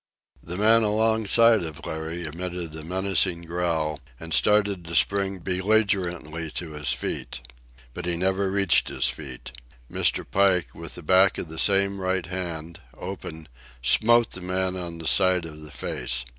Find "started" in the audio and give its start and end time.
4.33-4.83